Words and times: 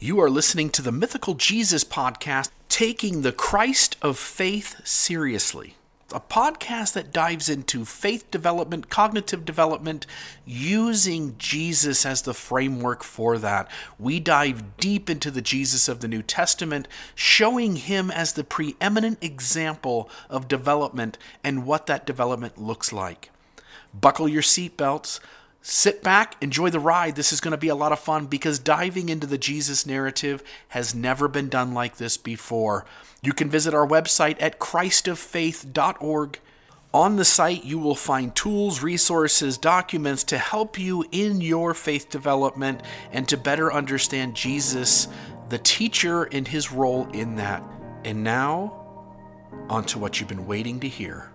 You 0.00 0.20
are 0.20 0.30
listening 0.30 0.70
to 0.70 0.82
the 0.82 0.92
Mythical 0.92 1.34
Jesus 1.34 1.82
podcast, 1.82 2.50
taking 2.68 3.22
the 3.22 3.32
Christ 3.32 3.96
of 4.00 4.16
faith 4.16 4.80
seriously. 4.86 5.74
A 6.14 6.20
podcast 6.20 6.92
that 6.92 7.12
dives 7.12 7.48
into 7.48 7.84
faith 7.84 8.30
development, 8.30 8.90
cognitive 8.90 9.44
development, 9.44 10.06
using 10.46 11.34
Jesus 11.36 12.06
as 12.06 12.22
the 12.22 12.32
framework 12.32 13.02
for 13.02 13.38
that. 13.38 13.68
We 13.98 14.20
dive 14.20 14.76
deep 14.76 15.10
into 15.10 15.32
the 15.32 15.42
Jesus 15.42 15.88
of 15.88 15.98
the 15.98 16.06
New 16.06 16.22
Testament, 16.22 16.86
showing 17.16 17.74
him 17.74 18.08
as 18.12 18.34
the 18.34 18.44
preeminent 18.44 19.18
example 19.20 20.08
of 20.30 20.46
development 20.46 21.18
and 21.42 21.66
what 21.66 21.86
that 21.86 22.06
development 22.06 22.56
looks 22.56 22.92
like. 22.92 23.32
Buckle 23.92 24.28
your 24.28 24.42
seatbelts 24.42 25.18
Sit 25.70 26.02
back, 26.02 26.42
enjoy 26.42 26.70
the 26.70 26.80
ride. 26.80 27.14
This 27.14 27.30
is 27.30 27.42
going 27.42 27.50
to 27.50 27.58
be 27.58 27.68
a 27.68 27.74
lot 27.74 27.92
of 27.92 27.98
fun 27.98 28.24
because 28.24 28.58
diving 28.58 29.10
into 29.10 29.26
the 29.26 29.36
Jesus 29.36 29.84
narrative 29.84 30.42
has 30.68 30.94
never 30.94 31.28
been 31.28 31.50
done 31.50 31.74
like 31.74 31.98
this 31.98 32.16
before. 32.16 32.86
You 33.20 33.34
can 33.34 33.50
visit 33.50 33.74
our 33.74 33.86
website 33.86 34.40
at 34.40 34.58
christoffaith.org. 34.58 36.40
On 36.94 37.16
the 37.16 37.24
site, 37.26 37.64
you 37.66 37.78
will 37.78 37.94
find 37.94 38.34
tools, 38.34 38.82
resources, 38.82 39.58
documents 39.58 40.24
to 40.24 40.38
help 40.38 40.78
you 40.78 41.04
in 41.12 41.42
your 41.42 41.74
faith 41.74 42.08
development 42.08 42.80
and 43.12 43.28
to 43.28 43.36
better 43.36 43.70
understand 43.70 44.34
Jesus, 44.34 45.06
the 45.50 45.58
teacher, 45.58 46.22
and 46.24 46.48
his 46.48 46.72
role 46.72 47.06
in 47.10 47.36
that. 47.36 47.62
And 48.06 48.24
now, 48.24 48.72
on 49.68 49.84
to 49.84 49.98
what 49.98 50.18
you've 50.18 50.30
been 50.30 50.46
waiting 50.46 50.80
to 50.80 50.88
hear. 50.88 51.30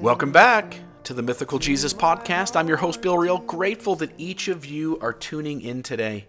Welcome 0.00 0.30
back 0.30 0.78
to 1.02 1.12
the 1.12 1.22
Mythical 1.22 1.58
Jesus 1.58 1.92
podcast. 1.92 2.54
I'm 2.54 2.68
your 2.68 2.76
host, 2.76 3.02
Bill 3.02 3.18
Reel. 3.18 3.38
Grateful 3.38 3.96
that 3.96 4.12
each 4.16 4.46
of 4.46 4.64
you 4.64 4.96
are 5.00 5.12
tuning 5.12 5.60
in 5.60 5.82
today. 5.82 6.28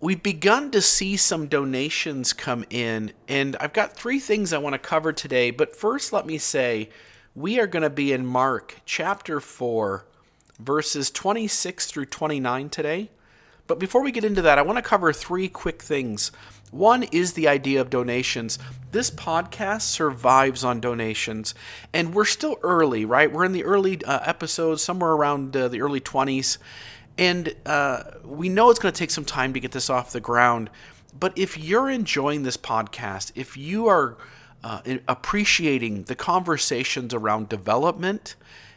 We've 0.00 0.22
begun 0.22 0.72
to 0.72 0.82
see 0.82 1.16
some 1.16 1.46
donations 1.46 2.32
come 2.32 2.64
in, 2.70 3.12
and 3.28 3.56
I've 3.60 3.72
got 3.72 3.94
three 3.94 4.18
things 4.18 4.52
I 4.52 4.58
want 4.58 4.72
to 4.74 4.78
cover 4.78 5.12
today. 5.12 5.52
But 5.52 5.76
first, 5.76 6.12
let 6.12 6.26
me 6.26 6.36
say 6.36 6.88
we 7.34 7.60
are 7.60 7.68
going 7.68 7.84
to 7.84 7.90
be 7.90 8.12
in 8.12 8.26
Mark 8.26 8.80
chapter 8.84 9.38
4, 9.38 10.06
verses 10.58 11.08
26 11.08 11.86
through 11.86 12.06
29 12.06 12.68
today. 12.68 13.10
But 13.68 13.78
before 13.78 14.02
we 14.02 14.10
get 14.10 14.24
into 14.24 14.42
that, 14.42 14.58
I 14.58 14.62
want 14.62 14.78
to 14.78 14.82
cover 14.82 15.12
three 15.12 15.46
quick 15.46 15.80
things. 15.80 16.32
One 16.70 17.02
is 17.04 17.32
the 17.32 17.48
idea 17.48 17.80
of 17.80 17.90
donations. 17.90 18.58
This 18.92 19.10
podcast 19.10 19.82
survives 19.82 20.62
on 20.62 20.80
donations, 20.80 21.54
and 21.92 22.14
we're 22.14 22.24
still 22.24 22.58
early, 22.62 23.04
right? 23.04 23.30
We're 23.30 23.44
in 23.44 23.52
the 23.52 23.64
early 23.64 24.04
uh, 24.04 24.20
episodes, 24.24 24.82
somewhere 24.82 25.10
around 25.10 25.56
uh, 25.56 25.68
the 25.68 25.80
early 25.80 26.00
20s, 26.00 26.58
and 27.18 27.54
uh, 27.66 28.04
we 28.24 28.48
know 28.48 28.70
it's 28.70 28.78
going 28.78 28.92
to 28.92 28.98
take 28.98 29.10
some 29.10 29.24
time 29.24 29.52
to 29.52 29.60
get 29.60 29.72
this 29.72 29.90
off 29.90 30.12
the 30.12 30.20
ground. 30.20 30.70
But 31.18 31.36
if 31.36 31.58
you're 31.58 31.90
enjoying 31.90 32.44
this 32.44 32.56
podcast, 32.56 33.32
if 33.34 33.56
you 33.56 33.88
are 33.88 34.16
uh, 34.62 34.80
appreciating 35.08 36.04
the 36.04 36.14
conversations 36.14 37.12
around 37.12 37.48
development 37.48 38.36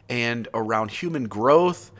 and 0.09 0.47
around 0.53 0.91
human 0.91 1.27
growth, 1.27 1.91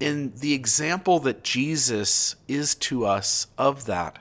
and 0.00 0.36
the 0.36 0.52
example 0.52 1.18
that 1.20 1.42
Jesus 1.42 2.36
is 2.46 2.74
to 2.76 3.06
us 3.06 3.46
of 3.56 3.86
that, 3.86 4.18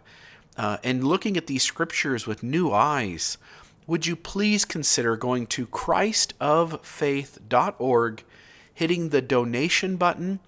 uh, 0.58 0.78
and 0.84 1.04
looking 1.04 1.38
at 1.38 1.46
these 1.48 1.64
scriptures 1.64 2.26
with 2.26 2.44
new 2.44 2.72
eyes, 2.72 3.38
would 3.86 4.08
you 4.08 4.16
please 4.16 4.66
consider 4.66 5.16
going 5.16 5.46
to 5.48 5.66
christoffaith.org, 5.68 8.24
hitting 8.74 9.10
the 9.10 9.22
donation 9.22 9.96
button 9.96 10.40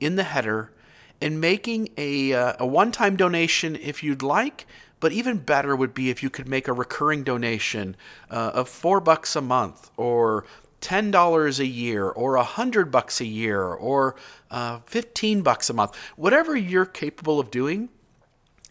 in 0.00 0.16
the 0.16 0.24
header, 0.24 0.72
and 1.20 1.40
making 1.40 1.90
a, 1.98 2.32
uh, 2.32 2.54
a 2.58 2.66
one 2.66 2.90
time 2.90 3.14
donation 3.16 3.76
if 3.76 4.02
you'd 4.02 4.22
like. 4.22 4.66
But 4.98 5.12
even 5.12 5.36
better 5.38 5.76
would 5.76 5.94
be 5.94 6.10
if 6.10 6.22
you 6.22 6.30
could 6.30 6.48
make 6.48 6.68
a 6.68 6.74
recurring 6.74 7.24
donation 7.24 7.96
uh, 8.30 8.52
of 8.54 8.68
four 8.68 9.00
bucks 9.00 9.34
a 9.34 9.40
month 9.40 9.90
or 9.96 10.44
ten 10.82 11.10
dollars 11.10 11.58
a 11.58 11.64
year 11.66 12.06
or 12.08 12.36
a 12.36 12.44
hundred 12.44 12.90
bucks 12.90 13.18
a 13.20 13.26
year 13.26 13.64
or 13.64 14.14
uh, 14.50 14.80
fifteen 14.84 15.40
bucks 15.42 15.70
a 15.70 15.72
month, 15.72 15.96
whatever 16.16 16.54
you're 16.54 16.84
capable 16.84 17.40
of 17.40 17.50
doing 17.50 17.88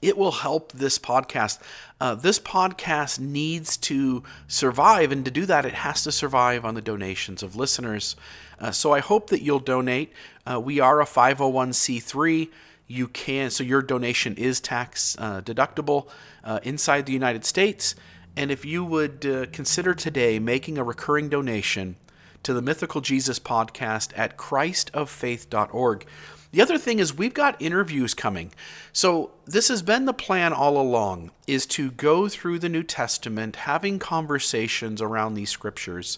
it 0.01 0.17
will 0.17 0.31
help 0.31 0.71
this 0.71 0.97
podcast. 0.97 1.59
Uh, 1.99 2.15
this 2.15 2.39
podcast 2.39 3.19
needs 3.19 3.77
to 3.77 4.23
survive, 4.47 5.11
and 5.11 5.25
to 5.25 5.31
do 5.31 5.45
that, 5.45 5.65
it 5.65 5.73
has 5.73 6.03
to 6.03 6.11
survive 6.11 6.63
on 6.65 6.75
the 6.75 6.81
donations 6.81 7.43
of 7.43 7.55
listeners. 7.55 8.15
Uh, 8.59 8.71
so 8.71 8.93
I 8.93 8.99
hope 8.99 9.29
that 9.29 9.41
you'll 9.41 9.59
donate. 9.59 10.11
Uh, 10.49 10.59
we 10.59 10.79
are 10.79 11.01
a 11.01 11.05
501c3. 11.05 12.49
You 12.87 13.07
can, 13.07 13.51
so 13.51 13.63
your 13.63 13.81
donation 13.81 14.35
is 14.35 14.59
tax 14.59 15.15
uh, 15.19 15.41
deductible 15.41 16.07
uh, 16.43 16.59
inside 16.63 17.05
the 17.05 17.13
United 17.13 17.45
States. 17.45 17.95
And 18.35 18.51
if 18.51 18.65
you 18.65 18.85
would 18.85 19.25
uh, 19.25 19.45
consider 19.51 19.93
today 19.93 20.39
making 20.39 20.77
a 20.77 20.83
recurring 20.83 21.29
donation 21.29 21.97
to 22.43 22.53
the 22.53 22.61
Mythical 22.61 23.01
Jesus 23.01 23.39
podcast 23.39 24.17
at 24.17 24.37
christoffaith.org, 24.37 26.05
the 26.51 26.61
other 26.61 26.77
thing 26.77 26.99
is 26.99 27.15
we've 27.15 27.33
got 27.33 27.61
interviews 27.61 28.13
coming. 28.13 28.51
So 28.91 29.31
this 29.45 29.67
has 29.67 29.81
been 29.81 30.05
the 30.05 30.13
plan 30.13 30.51
all 30.51 30.81
along 30.81 31.31
is 31.45 31.65
to 31.67 31.91
go 31.91 32.27
through 32.27 32.59
the 32.59 32.69
New 32.69 32.83
Testament 32.83 33.55
having 33.57 33.99
conversations 33.99 35.01
around 35.01 35.35
these 35.35 35.49
scriptures, 35.49 36.17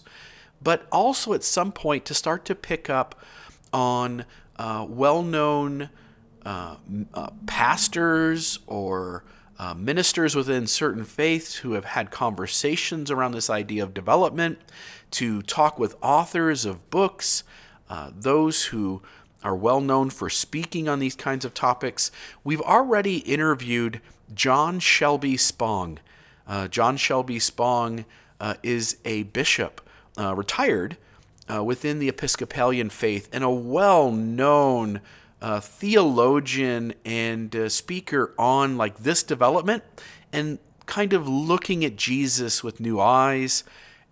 but 0.62 0.86
also 0.90 1.32
at 1.32 1.44
some 1.44 1.72
point 1.72 2.04
to 2.06 2.14
start 2.14 2.44
to 2.46 2.54
pick 2.54 2.88
up 2.88 3.20
on 3.72 4.24
uh, 4.56 4.86
well-known 4.88 5.90
uh, 6.44 6.76
uh, 7.14 7.30
pastors 7.46 8.58
or 8.66 9.24
uh, 9.58 9.74
ministers 9.74 10.34
within 10.34 10.66
certain 10.66 11.04
faiths 11.04 11.56
who 11.56 11.72
have 11.72 11.84
had 11.84 12.10
conversations 12.10 13.10
around 13.10 13.32
this 13.32 13.48
idea 13.50 13.82
of 13.82 13.94
development, 13.94 14.58
to 15.10 15.42
talk 15.42 15.78
with 15.78 15.94
authors 16.02 16.64
of 16.64 16.88
books, 16.90 17.44
uh, 17.88 18.10
those 18.12 18.64
who 18.66 19.02
are 19.42 19.56
well 19.56 19.80
known 19.80 20.10
for 20.10 20.30
speaking 20.30 20.88
on 20.88 20.98
these 20.98 21.16
kinds 21.16 21.44
of 21.44 21.54
topics. 21.54 22.10
We've 22.44 22.60
already 22.60 23.18
interviewed 23.18 24.00
John 24.34 24.78
Shelby 24.80 25.36
Spong. 25.36 25.98
Uh, 26.46 26.68
John 26.68 26.96
Shelby 26.96 27.38
Spong 27.38 28.04
uh, 28.40 28.54
is 28.62 28.96
a 29.04 29.24
bishop, 29.24 29.80
uh, 30.18 30.34
retired 30.34 30.96
uh, 31.52 31.62
within 31.62 31.98
the 31.98 32.08
Episcopalian 32.08 32.90
faith, 32.90 33.28
and 33.32 33.44
a 33.44 33.50
well 33.50 34.10
known 34.10 35.00
uh, 35.40 35.60
theologian 35.60 36.94
and 37.04 37.54
uh, 37.54 37.68
speaker 37.68 38.32
on 38.38 38.76
like 38.76 38.98
this 38.98 39.22
development 39.22 39.82
and 40.32 40.58
kind 40.86 41.12
of 41.12 41.28
looking 41.28 41.84
at 41.84 41.96
Jesus 41.96 42.62
with 42.62 42.80
new 42.80 43.00
eyes 43.00 43.64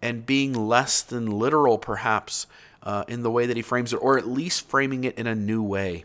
and 0.03 0.27
being 0.27 0.53
less 0.53 1.03
than 1.03 1.27
literal, 1.27 1.79
perhaps, 1.79 2.47
uh, 2.83 3.05
in 3.09 3.23
the 3.23 3.31
way 3.31 3.47
that 3.47 3.57
he 3.57 3.63
frames 3.63 3.93
it, 3.93 3.97
or 3.97 4.19
at 4.19 4.29
least 4.29 4.69
framing 4.69 5.05
it 5.05 5.17
in 5.19 5.27
a 5.27 5.35
new 5.35 5.63
way. 5.63 6.05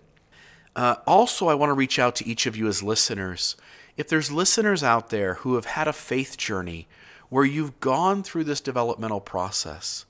Uh, 0.75 0.95
also, 1.07 1.47
I 1.47 1.53
want 1.53 1.69
to 1.69 1.73
reach 1.73 1.99
out 1.99 2.15
to 2.17 2.27
each 2.27 2.45
of 2.45 2.57
you 2.57 2.67
as 2.67 2.83
listeners. 2.83 3.55
If 3.95 4.09
there's 4.09 4.31
listeners 4.31 4.83
out 4.83 5.09
there 5.09 5.35
who 5.35 5.55
have 5.55 5.65
had 5.65 5.87
a 5.87 5.93
faith 5.93 6.37
journey 6.37 6.87
where 7.29 7.45
you've 7.45 7.79
gone 7.79 8.23
through 8.23 8.43
this 8.43 8.59
developmental 8.59 9.21
process 9.21 10.05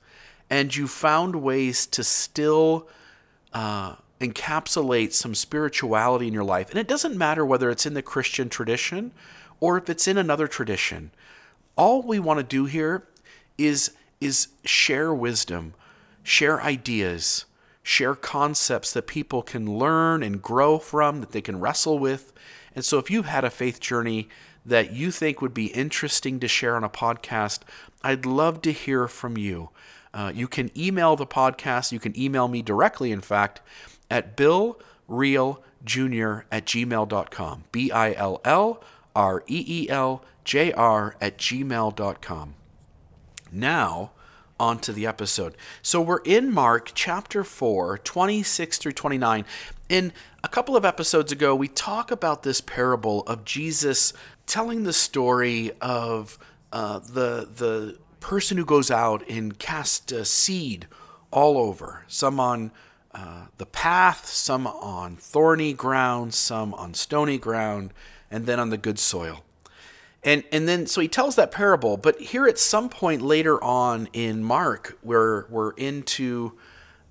and 0.50 0.74
you 0.74 0.88
found 0.88 1.36
ways 1.36 1.86
to 1.86 2.02
still 2.02 2.88
uh, 3.52 3.96
encapsulate 4.20 5.12
some 5.12 5.34
spirituality 5.34 6.26
in 6.26 6.34
your 6.34 6.44
life, 6.44 6.70
and 6.70 6.78
it 6.78 6.88
doesn't 6.88 7.16
matter 7.16 7.44
whether 7.44 7.70
it's 7.70 7.86
in 7.86 7.94
the 7.94 8.02
Christian 8.02 8.48
tradition 8.48 9.12
or 9.60 9.78
if 9.78 9.88
it's 9.88 10.06
in 10.06 10.18
another 10.18 10.46
tradition, 10.46 11.10
all 11.76 12.02
we 12.02 12.18
want 12.18 12.38
to 12.38 12.44
do 12.44 12.66
here 12.66 13.06
is 13.58 13.92
is 14.20 14.48
share 14.64 15.12
wisdom 15.12 15.74
share 16.26 16.60
ideas, 16.60 17.44
share 17.84 18.16
concepts 18.16 18.92
that 18.92 19.06
people 19.06 19.42
can 19.42 19.78
learn 19.78 20.22
and 20.24 20.42
grow 20.42 20.78
from, 20.78 21.20
that 21.20 21.30
they 21.30 21.40
can 21.40 21.60
wrestle 21.60 21.98
with. 21.98 22.32
And 22.74 22.84
so, 22.84 22.98
if 22.98 23.10
you've 23.10 23.26
had 23.26 23.44
a 23.44 23.50
faith 23.50 23.80
journey 23.80 24.28
that 24.64 24.92
you 24.92 25.12
think 25.12 25.40
would 25.40 25.54
be 25.54 25.66
interesting 25.66 26.40
to 26.40 26.48
share 26.48 26.74
on 26.74 26.82
a 26.82 26.88
podcast, 26.88 27.60
I'd 28.02 28.26
love 28.26 28.60
to 28.62 28.72
hear 28.72 29.06
from 29.06 29.38
you. 29.38 29.70
Uh, 30.12 30.32
you 30.34 30.48
can 30.48 30.70
email 30.76 31.14
the 31.14 31.26
podcast. 31.26 31.92
You 31.92 32.00
can 32.00 32.18
email 32.18 32.48
me 32.48 32.60
directly, 32.60 33.12
in 33.12 33.20
fact, 33.20 33.60
at 34.10 34.36
billreeljr 34.36 35.54
at 36.50 36.66
gmail.com. 36.66 37.64
B 37.70 37.92
I 37.92 38.12
L 38.14 38.40
L 38.44 38.82
R 39.14 39.44
E 39.46 39.64
E 39.68 39.88
L 39.88 40.24
J 40.44 40.72
R 40.72 41.16
at 41.20 41.38
gmail.com. 41.38 42.54
Now, 43.52 44.10
onto 44.58 44.92
the 44.92 45.06
episode. 45.06 45.56
So 45.82 46.00
we're 46.00 46.22
in 46.24 46.52
Mark 46.52 46.92
chapter 46.94 47.44
4, 47.44 47.98
26 47.98 48.78
through 48.78 48.92
29. 48.92 49.44
In 49.88 50.12
a 50.42 50.48
couple 50.48 50.76
of 50.76 50.84
episodes 50.84 51.32
ago, 51.32 51.54
we 51.54 51.68
talk 51.68 52.10
about 52.10 52.42
this 52.42 52.60
parable 52.60 53.22
of 53.22 53.44
Jesus 53.44 54.12
telling 54.46 54.84
the 54.84 54.92
story 54.92 55.72
of 55.80 56.38
uh, 56.72 56.98
the 56.98 57.48
the 57.54 57.98
person 58.20 58.56
who 58.56 58.64
goes 58.64 58.90
out 58.90 59.26
and 59.28 59.58
casts 59.58 60.10
a 60.10 60.24
seed 60.24 60.86
all 61.30 61.58
over, 61.58 62.04
some 62.08 62.40
on 62.40 62.72
uh, 63.14 63.46
the 63.56 63.66
path, 63.66 64.26
some 64.26 64.66
on 64.66 65.16
thorny 65.16 65.72
ground, 65.72 66.34
some 66.34 66.74
on 66.74 66.92
stony 66.92 67.38
ground, 67.38 67.94
and 68.30 68.46
then 68.46 68.60
on 68.60 68.70
the 68.70 68.76
good 68.76 68.98
soil. 68.98 69.45
And, 70.26 70.42
and 70.50 70.66
then, 70.66 70.88
so 70.88 71.00
he 71.00 71.06
tells 71.06 71.36
that 71.36 71.52
parable, 71.52 71.96
but 71.96 72.20
here 72.20 72.48
at 72.48 72.58
some 72.58 72.88
point 72.88 73.22
later 73.22 73.62
on 73.62 74.08
in 74.12 74.42
Mark, 74.42 74.98
where 75.02 75.46
we're 75.48 75.70
into 75.74 76.54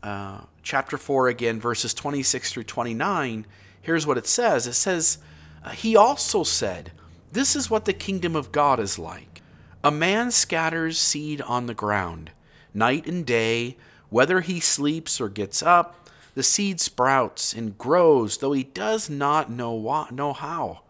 uh, 0.03 0.41
chapter 0.63 0.97
4 0.97 1.29
again, 1.29 1.57
verses 1.57 1.93
26 1.93 2.51
through 2.51 2.65
29, 2.65 3.45
here's 3.81 4.05
what 4.05 4.17
it 4.17 4.27
says. 4.27 4.67
It 4.67 4.73
says, 4.73 5.19
uh, 5.63 5.69
He 5.69 5.95
also 5.95 6.43
said, 6.43 6.91
This 7.31 7.55
is 7.55 7.69
what 7.69 7.85
the 7.85 7.93
kingdom 7.93 8.35
of 8.35 8.51
God 8.51 8.81
is 8.81 8.99
like. 8.99 9.41
A 9.81 9.91
man 9.91 10.29
scatters 10.29 10.99
seed 10.99 11.39
on 11.41 11.67
the 11.67 11.73
ground, 11.73 12.31
night 12.73 13.07
and 13.07 13.25
day, 13.25 13.77
whether 14.09 14.41
he 14.41 14.59
sleeps 14.59 15.21
or 15.21 15.29
gets 15.29 15.63
up, 15.63 16.09
the 16.33 16.43
seed 16.43 16.81
sprouts 16.81 17.53
and 17.53 17.77
grows, 17.77 18.39
though 18.39 18.51
he 18.51 18.63
does 18.63 19.09
not 19.09 19.49
know, 19.49 19.71
why, 19.71 20.09
know 20.11 20.33
how. 20.33 20.81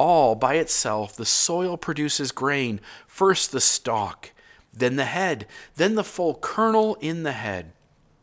All 0.00 0.34
by 0.34 0.54
itself, 0.54 1.14
the 1.14 1.26
soil 1.26 1.76
produces 1.76 2.32
grain, 2.32 2.80
first 3.06 3.52
the 3.52 3.60
stalk, 3.60 4.32
then 4.72 4.96
the 4.96 5.04
head, 5.04 5.46
then 5.76 5.94
the 5.94 6.02
full 6.02 6.36
kernel 6.36 6.96
in 7.02 7.22
the 7.22 7.32
head. 7.32 7.72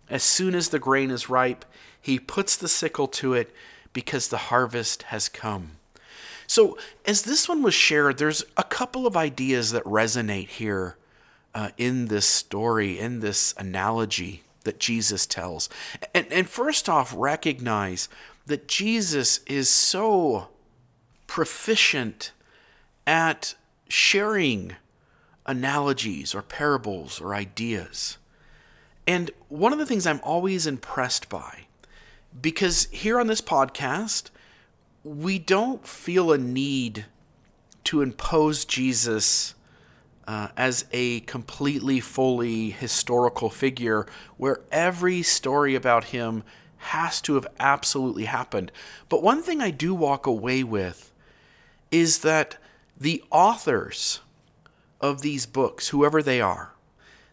As 0.09 0.23
soon 0.23 0.55
as 0.55 0.69
the 0.69 0.79
grain 0.79 1.11
is 1.11 1.29
ripe, 1.29 1.65
he 2.01 2.17
puts 2.17 2.55
the 2.55 2.67
sickle 2.67 3.07
to 3.09 3.35
it 3.35 3.53
because 3.93 4.29
the 4.29 4.49
harvest 4.49 5.03
has 5.03 5.29
come. 5.29 5.73
So, 6.47 6.79
as 7.05 7.21
this 7.21 7.47
one 7.47 7.61
was 7.61 7.75
shared, 7.75 8.17
there's 8.17 8.43
a 8.57 8.63
couple 8.63 9.05
of 9.05 9.15
ideas 9.15 9.69
that 9.69 9.83
resonate 9.83 10.49
here 10.49 10.97
uh, 11.53 11.69
in 11.77 12.07
this 12.07 12.25
story, 12.25 12.97
in 12.97 13.19
this 13.19 13.53
analogy 13.55 14.41
that 14.63 14.79
Jesus 14.79 15.27
tells. 15.27 15.69
And, 16.15 16.25
and 16.31 16.49
first 16.49 16.89
off, 16.89 17.13
recognize 17.15 18.09
that 18.47 18.67
Jesus 18.67 19.41
is 19.45 19.69
so 19.69 20.47
proficient 21.27 22.31
at 23.05 23.55
sharing 23.87 24.75
analogies 25.45 26.33
or 26.33 26.41
parables 26.41 27.21
or 27.21 27.35
ideas. 27.35 28.17
And 29.05 29.31
one 29.47 29.71
of 29.71 29.79
the 29.79 29.85
things 29.85 30.05
I'm 30.05 30.19
always 30.23 30.67
impressed 30.67 31.29
by, 31.29 31.67
because 32.41 32.87
here 32.91 33.19
on 33.19 33.27
this 33.27 33.41
podcast, 33.41 34.29
we 35.03 35.39
don't 35.39 35.87
feel 35.87 36.33
a 36.33 36.37
need 36.37 37.05
to 37.85 38.01
impose 38.01 38.65
Jesus 38.65 39.55
uh, 40.27 40.49
as 40.57 40.85
a 40.91 41.21
completely, 41.21 42.01
fully 42.01 42.71
historical 42.71 43.49
figure 43.49 44.05
where 44.35 44.59
every 44.71 45.23
story 45.23 45.73
about 45.73 46.05
him 46.05 46.43
has 46.77 47.21
to 47.21 47.35
have 47.35 47.47
absolutely 47.59 48.25
happened. 48.25 48.71
But 49.07 49.23
one 49.23 49.41
thing 49.41 49.61
I 49.61 49.71
do 49.71 49.95
walk 49.95 50.27
away 50.27 50.63
with 50.63 51.13
is 51.91 52.19
that 52.19 52.57
the 52.99 53.23
authors 53.31 54.21
of 54.99 55.21
these 55.21 55.45
books, 55.45 55.89
whoever 55.89 56.21
they 56.21 56.41
are, 56.41 56.73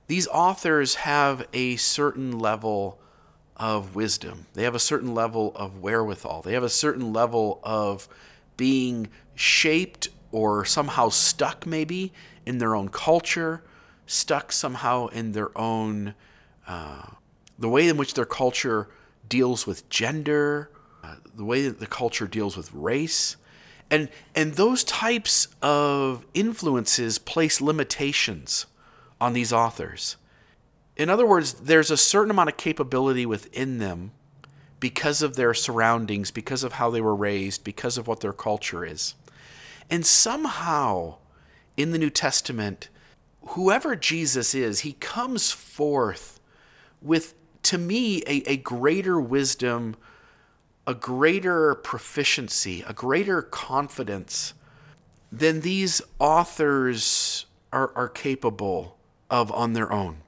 these 0.06 0.26
authors 0.28 0.96
have 0.96 1.46
a 1.52 1.76
certain 1.76 2.38
level 2.38 2.98
of 3.56 3.94
wisdom. 3.94 4.46
They 4.54 4.64
have 4.64 4.74
a 4.74 4.80
certain 4.80 5.14
level 5.14 5.52
of 5.56 5.80
wherewithal. 5.80 6.42
They 6.42 6.52
have 6.52 6.62
a 6.62 6.68
certain 6.68 7.12
level 7.12 7.60
of 7.62 8.08
being 8.56 9.08
shaped 9.34 10.08
or 10.32 10.64
somehow 10.64 11.08
stuck, 11.08 11.66
maybe, 11.66 12.12
in 12.44 12.58
their 12.58 12.74
own 12.74 12.88
culture, 12.88 13.62
stuck 14.06 14.52
somehow 14.52 15.06
in 15.08 15.32
their 15.32 15.56
own, 15.56 16.14
uh, 16.66 17.06
the 17.58 17.68
way 17.68 17.88
in 17.88 17.96
which 17.96 18.14
their 18.14 18.26
culture 18.26 18.88
deals 19.28 19.66
with 19.66 19.88
gender, 19.88 20.70
uh, 21.02 21.16
the 21.34 21.44
way 21.44 21.66
that 21.66 21.78
the 21.78 21.86
culture 21.86 22.26
deals 22.26 22.56
with 22.56 22.72
race. 22.72 23.36
And, 23.90 24.08
and 24.34 24.54
those 24.54 24.82
types 24.84 25.48
of 25.62 26.24
influences 26.34 27.18
place 27.18 27.60
limitations 27.60 28.66
on 29.20 29.32
these 29.32 29.52
authors. 29.52 30.16
In 30.96 31.10
other 31.10 31.26
words, 31.26 31.54
there's 31.54 31.90
a 31.90 31.96
certain 31.96 32.30
amount 32.30 32.48
of 32.48 32.56
capability 32.56 33.26
within 33.26 33.78
them 33.78 34.12
because 34.80 35.22
of 35.22 35.36
their 35.36 35.54
surroundings, 35.54 36.30
because 36.30 36.62
of 36.64 36.74
how 36.74 36.90
they 36.90 37.00
were 37.00 37.16
raised, 37.16 37.64
because 37.64 37.96
of 37.96 38.06
what 38.06 38.20
their 38.20 38.32
culture 38.32 38.84
is. 38.84 39.14
And 39.90 40.04
somehow 40.04 41.16
in 41.76 41.90
the 41.90 41.98
New 41.98 42.10
Testament, 42.10 42.88
whoever 43.48 43.96
Jesus 43.96 44.54
is, 44.54 44.80
he 44.80 44.92
comes 44.94 45.50
forth 45.50 46.40
with, 47.02 47.34
to 47.62 47.78
me, 47.78 48.22
a, 48.26 48.42
a 48.50 48.56
greater 48.56 49.20
wisdom, 49.20 49.96
a 50.86 50.94
greater 50.94 51.74
proficiency, 51.74 52.84
a 52.86 52.92
greater 52.92 53.42
confidence 53.42 54.54
than 55.32 55.60
these 55.60 56.02
authors 56.18 57.46
are, 57.72 57.90
are 57.96 58.08
capable 58.08 58.96
of 59.30 59.50
on 59.52 59.72
their 59.72 59.92
own. 59.92 60.18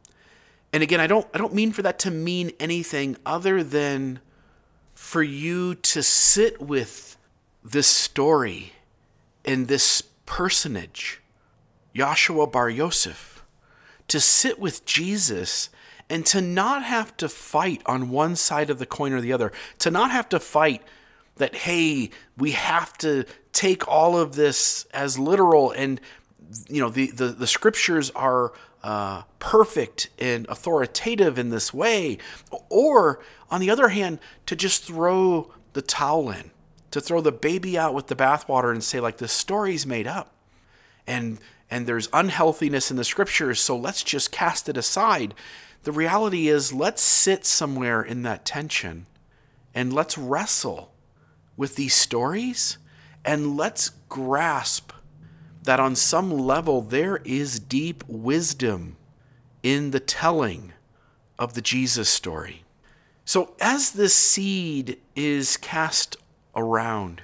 And 0.72 0.82
again, 0.82 1.00
I 1.00 1.06
don't 1.06 1.26
I 1.32 1.38
don't 1.38 1.54
mean 1.54 1.72
for 1.72 1.82
that 1.82 1.98
to 2.00 2.10
mean 2.10 2.52
anything 2.58 3.16
other 3.24 3.62
than 3.62 4.20
for 4.94 5.22
you 5.22 5.74
to 5.74 6.02
sit 6.02 6.60
with 6.60 7.16
this 7.62 7.86
story 7.86 8.72
and 9.44 9.68
this 9.68 10.02
personage, 10.26 11.22
Joshua 11.94 12.46
Bar 12.46 12.70
Yosef, 12.70 13.44
to 14.08 14.20
sit 14.20 14.58
with 14.58 14.84
Jesus 14.84 15.70
and 16.08 16.24
to 16.26 16.40
not 16.40 16.84
have 16.84 17.16
to 17.16 17.28
fight 17.28 17.82
on 17.86 18.10
one 18.10 18.36
side 18.36 18.70
of 18.70 18.78
the 18.78 18.86
coin 18.86 19.12
or 19.12 19.20
the 19.20 19.32
other, 19.32 19.52
to 19.78 19.90
not 19.90 20.10
have 20.10 20.28
to 20.28 20.40
fight 20.40 20.82
that, 21.36 21.54
hey, 21.54 22.10
we 22.36 22.52
have 22.52 22.96
to 22.98 23.24
take 23.52 23.86
all 23.88 24.16
of 24.16 24.34
this 24.34 24.86
as 24.92 25.18
literal 25.18 25.70
and 25.72 26.00
you 26.68 26.80
know 26.80 26.90
the, 26.90 27.10
the, 27.10 27.28
the 27.28 27.46
scriptures 27.46 28.10
are 28.10 28.52
uh, 28.82 29.22
perfect 29.38 30.08
and 30.18 30.46
authoritative 30.48 31.38
in 31.38 31.50
this 31.50 31.74
way, 31.74 32.18
or 32.68 33.20
on 33.50 33.60
the 33.60 33.70
other 33.70 33.88
hand, 33.88 34.18
to 34.46 34.54
just 34.54 34.84
throw 34.84 35.52
the 35.72 35.82
towel 35.82 36.30
in, 36.30 36.50
to 36.90 37.00
throw 37.00 37.20
the 37.20 37.32
baby 37.32 37.76
out 37.76 37.94
with 37.94 38.06
the 38.06 38.14
bathwater 38.14 38.70
and 38.70 38.84
say 38.84 39.00
like 39.00 39.16
the 39.16 39.28
story's 39.28 39.86
made 39.86 40.06
up, 40.06 40.32
and 41.06 41.38
and 41.68 41.86
there's 41.86 42.08
unhealthiness 42.12 42.90
in 42.90 42.96
the 42.96 43.04
scriptures, 43.04 43.60
so 43.60 43.76
let's 43.76 44.04
just 44.04 44.30
cast 44.30 44.68
it 44.68 44.76
aside. 44.76 45.34
The 45.82 45.92
reality 45.92 46.48
is, 46.48 46.72
let's 46.72 47.02
sit 47.02 47.44
somewhere 47.44 48.02
in 48.02 48.22
that 48.22 48.44
tension, 48.44 49.06
and 49.74 49.92
let's 49.92 50.18
wrestle 50.18 50.92
with 51.56 51.76
these 51.76 51.94
stories, 51.94 52.78
and 53.24 53.56
let's 53.56 53.90
grasp 54.08 54.92
that 55.62 55.80
on 55.80 55.96
some 55.96 56.30
level 56.30 56.80
there 56.80 57.16
is 57.24 57.58
deep 57.58 58.04
wisdom 58.06 58.96
in 59.62 59.90
the 59.90 60.00
telling 60.00 60.72
of 61.38 61.54
the 61.54 61.60
Jesus 61.60 62.08
story. 62.08 62.64
So, 63.24 63.54
as 63.60 63.90
this 63.90 64.14
seed 64.14 64.98
is 65.16 65.56
cast 65.56 66.16
around, 66.54 67.22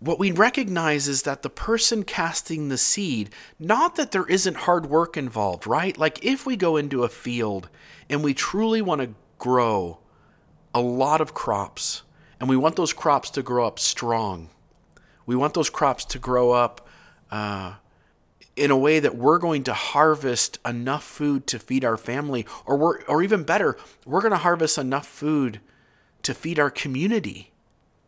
what 0.00 0.18
we 0.18 0.32
recognize 0.32 1.06
is 1.06 1.22
that 1.22 1.42
the 1.42 1.50
person 1.50 2.04
casting 2.04 2.68
the 2.68 2.78
seed, 2.78 3.30
not 3.58 3.96
that 3.96 4.12
there 4.12 4.26
isn't 4.26 4.56
hard 4.56 4.86
work 4.86 5.16
involved, 5.16 5.66
right? 5.66 5.96
Like 5.96 6.24
if 6.24 6.46
we 6.46 6.56
go 6.56 6.78
into 6.78 7.04
a 7.04 7.08
field 7.08 7.68
and 8.08 8.24
we 8.24 8.32
truly 8.32 8.80
want 8.80 9.02
to 9.02 9.14
grow 9.38 9.98
a 10.74 10.80
lot 10.80 11.20
of 11.20 11.34
crops, 11.34 12.02
and 12.38 12.48
we 12.48 12.56
want 12.56 12.76
those 12.76 12.94
crops 12.94 13.28
to 13.30 13.42
grow 13.42 13.66
up 13.66 13.78
strong, 13.78 14.48
we 15.26 15.36
want 15.36 15.52
those 15.52 15.68
crops 15.68 16.06
to 16.06 16.18
grow 16.18 16.52
up 16.52 16.88
uh, 17.30 17.74
in 18.56 18.70
a 18.70 18.78
way 18.78 19.00
that 19.00 19.16
we're 19.16 19.38
going 19.38 19.62
to 19.64 19.74
harvest 19.74 20.58
enough 20.66 21.04
food 21.04 21.46
to 21.48 21.58
feed 21.58 21.84
our 21.84 21.98
family, 21.98 22.46
or 22.64 22.78
we're, 22.78 23.02
or 23.02 23.22
even 23.22 23.42
better, 23.42 23.76
we're 24.06 24.22
going 24.22 24.30
to 24.30 24.38
harvest 24.38 24.78
enough 24.78 25.06
food 25.06 25.60
to 26.22 26.32
feed 26.32 26.58
our 26.58 26.70
community 26.70 27.49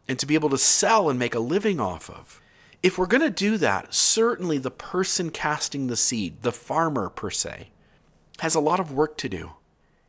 and 0.09 0.19
to 0.19 0.27
be 0.27 0.35
able 0.35 0.51
to 0.51 0.59
sell 0.59 1.09
and 1.09 1.19
make 1.19 1.35
a 1.35 1.41
living 1.41 1.81
off 1.81 2.11
of. 2.11 2.41
If 2.83 2.99
we're 2.99 3.07
going 3.07 3.23
to 3.23 3.31
do 3.31 3.57
that, 3.59 3.95
certainly 3.95 4.59
the 4.59 4.71
person 4.71 5.31
casting 5.31 5.87
the 5.87 5.97
seed, 5.97 6.43
the 6.43 6.53
farmer 6.53 7.09
per 7.09 7.31
se, 7.31 7.71
has 8.41 8.55
a 8.55 8.61
lot 8.61 8.81
of 8.81 8.93
work 8.93 9.17
to 9.19 9.29
do. 9.29 9.53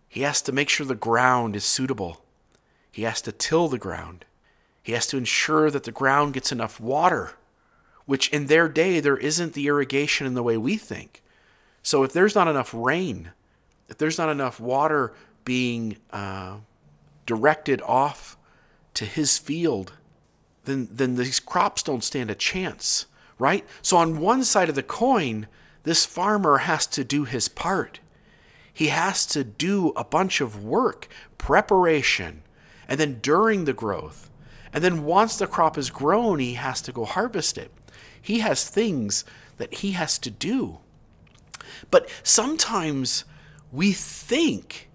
He 0.09 0.21
has 0.21 0.41
to 0.43 0.51
make 0.51 0.69
sure 0.69 0.85
the 0.85 0.95
ground 0.95 1.55
is 1.55 1.63
suitable. 1.63 2.25
He 2.91 3.03
has 3.03 3.21
to 3.21 3.31
till 3.31 3.67
the 3.67 3.77
ground. 3.77 4.25
He 4.81 4.93
has 4.93 5.07
to 5.07 5.17
ensure 5.17 5.69
that 5.69 5.83
the 5.83 5.91
ground 5.91 6.33
gets 6.33 6.51
enough 6.51 6.79
water 6.79 7.35
which 8.05 8.29
in 8.29 8.47
their 8.47 8.67
day 8.67 8.99
there 8.99 9.17
isn't 9.17 9.53
the 9.53 9.67
irrigation 9.67 10.27
in 10.27 10.33
the 10.33 10.43
way 10.43 10.57
we 10.57 10.77
think. 10.77 11.21
So 11.81 12.03
if 12.03 12.13
there's 12.13 12.35
not 12.35 12.47
enough 12.47 12.73
rain, 12.73 13.31
if 13.89 13.97
there's 13.97 14.17
not 14.17 14.29
enough 14.29 14.59
water 14.59 15.13
being 15.45 15.97
uh, 16.11 16.57
directed 17.25 17.81
off 17.81 18.37
to 18.95 19.05
his 19.05 19.37
field, 19.37 19.93
then 20.65 20.87
then 20.91 21.15
these 21.15 21.39
crops 21.39 21.83
don't 21.83 22.03
stand 22.03 22.29
a 22.31 22.35
chance, 22.35 23.05
right? 23.37 23.65
So 23.81 23.97
on 23.97 24.19
one 24.19 24.43
side 24.43 24.69
of 24.69 24.75
the 24.75 24.83
coin, 24.83 25.47
this 25.83 26.05
farmer 26.05 26.59
has 26.59 26.87
to 26.87 27.03
do 27.03 27.25
his 27.25 27.47
part. 27.47 27.99
He 28.73 28.87
has 28.87 29.25
to 29.27 29.43
do 29.43 29.89
a 29.95 30.03
bunch 30.03 30.41
of 30.41 30.63
work, 30.63 31.07
preparation, 31.37 32.41
and 32.87 32.99
then 32.99 33.19
during 33.21 33.65
the 33.65 33.73
growth. 33.73 34.29
And 34.73 34.83
then 34.83 35.03
once 35.03 35.37
the 35.37 35.45
crop 35.45 35.77
is 35.77 35.91
grown, 35.91 36.39
he 36.39 36.55
has 36.55 36.81
to 36.81 36.91
go 36.91 37.05
harvest 37.05 37.57
it. 37.57 37.71
He 38.19 38.39
has 38.39 38.67
things 38.67 39.23
that 39.57 39.75
he 39.75 39.91
has 39.91 40.17
to 40.19 40.31
do. 40.31 40.79
But 41.91 42.09
sometimes 42.23 43.25
we 43.71 43.91
think 43.91 44.89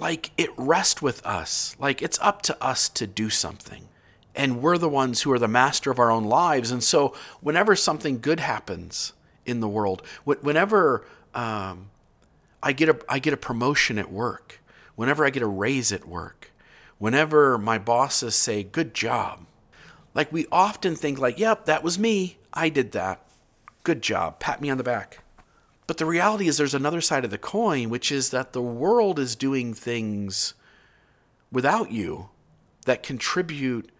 like 0.00 0.30
it 0.38 0.50
rests 0.56 1.02
with 1.02 1.24
us, 1.26 1.76
like 1.78 2.02
it's 2.02 2.18
up 2.20 2.42
to 2.42 2.64
us 2.64 2.88
to 2.88 3.06
do 3.06 3.28
something. 3.30 3.88
And 4.34 4.62
we're 4.62 4.78
the 4.78 4.88
ones 4.88 5.22
who 5.22 5.32
are 5.32 5.38
the 5.38 5.48
master 5.48 5.90
of 5.90 5.98
our 5.98 6.10
own 6.10 6.24
lives. 6.24 6.70
And 6.70 6.82
so, 6.82 7.14
whenever 7.40 7.76
something 7.76 8.20
good 8.20 8.40
happens 8.40 9.12
in 9.44 9.60
the 9.60 9.68
world, 9.68 10.02
whenever 10.24 11.04
um, 11.34 11.90
I 12.62 12.72
get 12.72 12.88
a 12.88 12.98
I 13.08 13.18
get 13.18 13.34
a 13.34 13.36
promotion 13.36 13.98
at 13.98 14.10
work, 14.10 14.60
whenever 14.96 15.26
I 15.26 15.30
get 15.30 15.42
a 15.42 15.46
raise 15.46 15.92
at 15.92 16.06
work, 16.08 16.50
whenever 16.98 17.58
my 17.58 17.78
bosses 17.78 18.34
say 18.34 18.62
good 18.62 18.94
job, 18.94 19.46
like 20.14 20.32
we 20.32 20.46
often 20.50 20.96
think 20.96 21.18
like, 21.18 21.38
"Yep, 21.38 21.66
that 21.66 21.82
was 21.82 21.98
me. 21.98 22.38
I 22.54 22.70
did 22.70 22.92
that. 22.92 23.22
Good 23.84 24.00
job. 24.00 24.38
Pat 24.38 24.62
me 24.62 24.70
on 24.70 24.78
the 24.78 24.84
back." 24.84 25.18
But 25.90 25.96
the 25.96 26.06
reality 26.06 26.46
is 26.46 26.56
there's 26.56 26.72
another 26.72 27.00
side 27.00 27.24
of 27.24 27.32
the 27.32 27.36
coin, 27.36 27.90
which 27.90 28.12
is 28.12 28.30
that 28.30 28.52
the 28.52 28.62
world 28.62 29.18
is 29.18 29.34
doing 29.34 29.74
things 29.74 30.54
without 31.50 31.90
you 31.90 32.28
that 32.86 33.02
contribute 33.02 33.90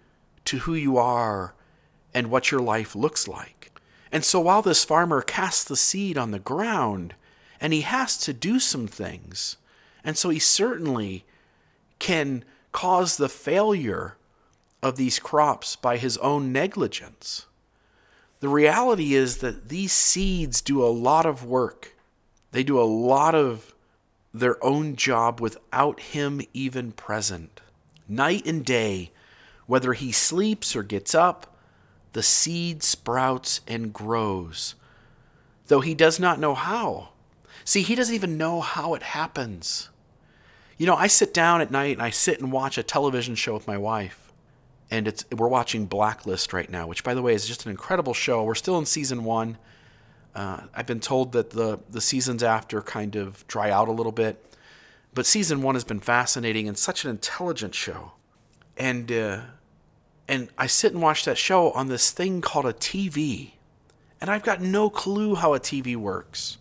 to 0.44 0.58
who 0.58 0.74
you 0.74 0.98
are 0.98 1.52
and 2.14 2.30
what 2.30 2.52
your 2.52 2.60
life 2.60 2.94
looks 2.94 3.26
like. 3.26 3.72
And 4.12 4.24
so 4.24 4.38
while 4.38 4.62
this 4.62 4.84
farmer 4.84 5.20
casts 5.20 5.64
the 5.64 5.74
seed 5.74 6.16
on 6.16 6.30
the 6.30 6.38
ground, 6.38 7.16
and 7.60 7.72
he 7.72 7.80
has 7.80 8.16
to 8.18 8.32
do 8.32 8.60
some 8.60 8.86
things, 8.86 9.56
and 10.04 10.16
so 10.16 10.28
he 10.28 10.38
certainly 10.38 11.24
can 11.98 12.44
cause 12.70 13.16
the 13.16 13.28
failure 13.28 14.16
of 14.80 14.94
these 14.94 15.18
crops 15.18 15.74
by 15.74 15.96
his 15.96 16.16
own 16.18 16.52
negligence. 16.52 17.46
The 18.40 18.48
reality 18.48 19.14
is 19.14 19.38
that 19.38 19.68
these 19.68 19.92
seeds 19.92 20.62
do 20.62 20.82
a 20.82 20.88
lot 20.88 21.26
of 21.26 21.44
work. 21.44 21.94
They 22.52 22.62
do 22.62 22.80
a 22.80 22.84
lot 22.84 23.34
of 23.34 23.74
their 24.32 24.62
own 24.64 24.96
job 24.96 25.40
without 25.40 26.00
him 26.00 26.40
even 26.54 26.92
present. 26.92 27.60
Night 28.08 28.46
and 28.46 28.64
day, 28.64 29.12
whether 29.66 29.92
he 29.92 30.10
sleeps 30.10 30.74
or 30.74 30.82
gets 30.82 31.14
up, 31.14 31.54
the 32.12 32.22
seed 32.22 32.82
sprouts 32.82 33.60
and 33.68 33.92
grows, 33.92 34.74
though 35.66 35.80
he 35.80 35.94
does 35.94 36.18
not 36.18 36.40
know 36.40 36.54
how. 36.54 37.10
See, 37.64 37.82
he 37.82 37.94
doesn't 37.94 38.14
even 38.14 38.38
know 38.38 38.60
how 38.60 38.94
it 38.94 39.02
happens. 39.02 39.90
You 40.76 40.86
know, 40.86 40.96
I 40.96 41.08
sit 41.08 41.34
down 41.34 41.60
at 41.60 41.70
night 41.70 41.92
and 41.92 42.02
I 42.02 42.10
sit 42.10 42.40
and 42.40 42.50
watch 42.50 42.78
a 42.78 42.82
television 42.82 43.34
show 43.34 43.52
with 43.52 43.68
my 43.68 43.76
wife 43.76 44.29
and 44.90 45.06
it's 45.06 45.24
we're 45.30 45.48
watching 45.48 45.86
Blacklist 45.86 46.52
right 46.52 46.68
now, 46.68 46.86
which 46.86 47.04
by 47.04 47.14
the 47.14 47.22
way 47.22 47.34
is 47.34 47.46
just 47.46 47.64
an 47.64 47.70
incredible 47.70 48.14
show. 48.14 48.42
We're 48.42 48.54
still 48.54 48.78
in 48.78 48.86
season 48.86 49.24
one. 49.24 49.56
Uh, 50.34 50.62
I've 50.74 50.86
been 50.86 51.00
told 51.00 51.32
that 51.32 51.50
the 51.50 51.80
the 51.88 52.00
seasons 52.00 52.42
after 52.42 52.82
kind 52.82 53.16
of 53.16 53.46
dry 53.46 53.70
out 53.70 53.88
a 53.88 53.92
little 53.92 54.12
bit, 54.12 54.44
but 55.14 55.26
season 55.26 55.62
one 55.62 55.74
has 55.74 55.84
been 55.84 56.00
fascinating 56.00 56.68
and 56.68 56.76
such 56.76 57.04
an 57.04 57.10
intelligent 57.10 57.74
show, 57.74 58.12
and 58.76 59.10
uh, 59.12 59.40
and 60.28 60.48
I 60.58 60.66
sit 60.66 60.92
and 60.92 61.02
watch 61.02 61.24
that 61.24 61.38
show 61.38 61.70
on 61.72 61.88
this 61.88 62.10
thing 62.10 62.40
called 62.40 62.66
a 62.66 62.72
TV, 62.72 63.52
and 64.20 64.30
I've 64.30 64.42
got 64.42 64.60
no 64.60 64.90
clue 64.90 65.36
how 65.36 65.54
a 65.54 65.60
TV 65.60 65.96
works. 65.96 66.58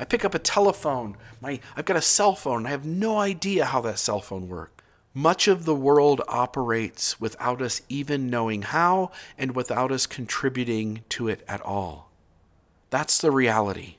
I 0.00 0.04
pick 0.04 0.24
up 0.24 0.34
a 0.34 0.38
telephone, 0.38 1.16
my 1.40 1.60
I've 1.76 1.84
got 1.84 1.96
a 1.96 2.02
cell 2.02 2.34
phone, 2.34 2.66
I 2.66 2.70
have 2.70 2.84
no 2.84 3.18
idea 3.18 3.66
how 3.66 3.80
that 3.82 3.98
cell 3.98 4.20
phone 4.20 4.48
works. 4.48 4.77
Much 5.14 5.48
of 5.48 5.64
the 5.64 5.74
world 5.74 6.20
operates 6.28 7.20
without 7.20 7.62
us 7.62 7.80
even 7.88 8.28
knowing 8.28 8.62
how 8.62 9.10
and 9.38 9.56
without 9.56 9.90
us 9.90 10.06
contributing 10.06 11.02
to 11.08 11.28
it 11.28 11.42
at 11.48 11.60
all. 11.62 12.10
That's 12.90 13.18
the 13.18 13.30
reality. 13.30 13.96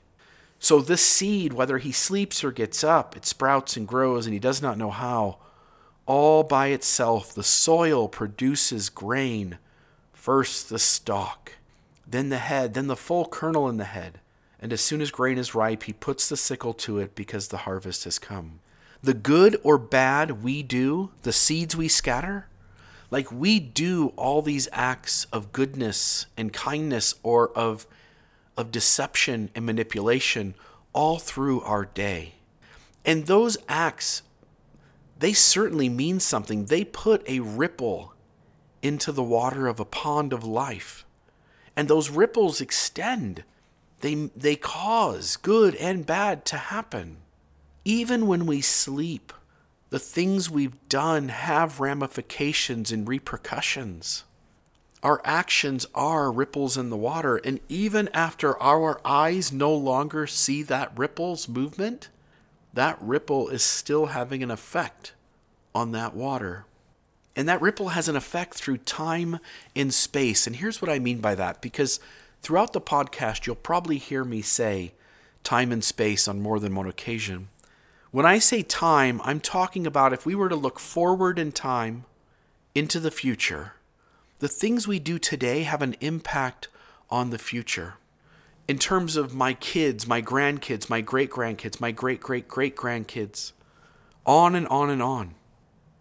So, 0.58 0.80
this 0.80 1.02
seed, 1.02 1.52
whether 1.52 1.78
he 1.78 1.90
sleeps 1.90 2.44
or 2.44 2.52
gets 2.52 2.84
up, 2.84 3.16
it 3.16 3.24
sprouts 3.24 3.76
and 3.76 3.88
grows, 3.88 4.26
and 4.26 4.34
he 4.34 4.38
does 4.38 4.60
not 4.60 4.78
know 4.78 4.90
how. 4.90 5.38
All 6.06 6.42
by 6.42 6.68
itself, 6.68 7.34
the 7.34 7.42
soil 7.42 8.08
produces 8.08 8.90
grain. 8.90 9.58
First 10.12 10.68
the 10.68 10.78
stalk, 10.78 11.52
then 12.06 12.28
the 12.28 12.38
head, 12.38 12.74
then 12.74 12.88
the 12.88 12.96
full 12.96 13.24
kernel 13.24 13.68
in 13.68 13.78
the 13.78 13.84
head. 13.84 14.20
And 14.60 14.72
as 14.72 14.82
soon 14.82 15.00
as 15.00 15.10
grain 15.10 15.38
is 15.38 15.54
ripe, 15.54 15.84
he 15.84 15.94
puts 15.94 16.28
the 16.28 16.36
sickle 16.36 16.74
to 16.74 16.98
it 16.98 17.14
because 17.14 17.48
the 17.48 17.58
harvest 17.58 18.04
has 18.04 18.18
come 18.18 18.60
the 19.02 19.14
good 19.14 19.58
or 19.62 19.78
bad 19.78 20.42
we 20.42 20.62
do, 20.62 21.10
the 21.22 21.32
seeds 21.32 21.76
we 21.76 21.88
scatter, 21.88 22.46
like 23.10 23.32
we 23.32 23.58
do 23.58 24.08
all 24.16 24.42
these 24.42 24.68
acts 24.72 25.26
of 25.32 25.52
goodness 25.52 26.26
and 26.36 26.52
kindness 26.52 27.14
or 27.22 27.50
of, 27.56 27.86
of 28.56 28.70
deception 28.70 29.50
and 29.54 29.66
manipulation 29.66 30.54
all 30.92 31.18
through 31.18 31.60
our 31.62 31.84
day. 31.84 32.34
And 33.04 33.26
those 33.26 33.56
acts, 33.68 34.22
they 35.18 35.32
certainly 35.32 35.88
mean 35.88 36.20
something. 36.20 36.66
They 36.66 36.84
put 36.84 37.28
a 37.28 37.40
ripple 37.40 38.14
into 38.82 39.12
the 39.12 39.22
water 39.22 39.66
of 39.66 39.80
a 39.80 39.84
pond 39.84 40.32
of 40.32 40.44
life. 40.44 41.04
And 41.76 41.88
those 41.88 42.10
ripples 42.10 42.60
extend, 42.60 43.44
they, 44.00 44.14
they 44.36 44.56
cause 44.56 45.36
good 45.36 45.74
and 45.76 46.06
bad 46.06 46.44
to 46.46 46.56
happen. 46.56 47.18
Even 47.90 48.28
when 48.28 48.46
we 48.46 48.60
sleep, 48.60 49.32
the 49.88 49.98
things 49.98 50.48
we've 50.48 50.76
done 50.88 51.28
have 51.28 51.80
ramifications 51.80 52.92
and 52.92 53.08
repercussions. 53.08 54.22
Our 55.02 55.20
actions 55.24 55.86
are 55.92 56.30
ripples 56.30 56.76
in 56.76 56.90
the 56.90 56.96
water, 56.96 57.38
and 57.38 57.58
even 57.68 58.08
after 58.14 58.56
our 58.62 59.00
eyes 59.04 59.50
no 59.50 59.74
longer 59.74 60.28
see 60.28 60.62
that 60.62 60.96
ripple's 60.96 61.48
movement, 61.48 62.10
that 62.72 62.96
ripple 63.00 63.48
is 63.48 63.64
still 63.64 64.06
having 64.06 64.44
an 64.44 64.52
effect 64.52 65.14
on 65.74 65.90
that 65.90 66.14
water. 66.14 66.66
And 67.34 67.48
that 67.48 67.60
ripple 67.60 67.88
has 67.88 68.08
an 68.08 68.14
effect 68.14 68.54
through 68.54 68.78
time 68.78 69.40
and 69.74 69.92
space. 69.92 70.46
And 70.46 70.54
here's 70.54 70.80
what 70.80 70.92
I 70.92 71.00
mean 71.00 71.18
by 71.18 71.34
that 71.34 71.60
because 71.60 71.98
throughout 72.40 72.72
the 72.72 72.80
podcast, 72.80 73.46
you'll 73.46 73.56
probably 73.56 73.98
hear 73.98 74.24
me 74.24 74.42
say 74.42 74.92
time 75.42 75.72
and 75.72 75.82
space 75.82 76.28
on 76.28 76.40
more 76.40 76.60
than 76.60 76.76
one 76.76 76.86
occasion. 76.86 77.48
When 78.12 78.26
I 78.26 78.40
say 78.40 78.62
time, 78.62 79.20
I'm 79.22 79.38
talking 79.38 79.86
about 79.86 80.12
if 80.12 80.26
we 80.26 80.34
were 80.34 80.48
to 80.48 80.56
look 80.56 80.80
forward 80.80 81.38
in 81.38 81.52
time 81.52 82.06
into 82.74 82.98
the 82.98 83.12
future, 83.12 83.74
the 84.40 84.48
things 84.48 84.88
we 84.88 84.98
do 84.98 85.16
today 85.16 85.62
have 85.62 85.80
an 85.80 85.94
impact 86.00 86.66
on 87.08 87.30
the 87.30 87.38
future. 87.38 87.94
In 88.66 88.80
terms 88.80 89.14
of 89.14 89.32
my 89.32 89.52
kids, 89.52 90.08
my 90.08 90.20
grandkids, 90.20 90.90
my 90.90 91.00
great 91.00 91.30
grandkids, 91.30 91.80
my 91.80 91.92
great 91.92 92.20
great 92.20 92.48
great 92.48 92.74
grandkids, 92.74 93.52
on 94.26 94.56
and 94.56 94.66
on 94.66 94.90
and 94.90 95.02
on. 95.02 95.36